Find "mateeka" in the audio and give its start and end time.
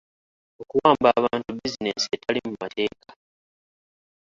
2.61-3.09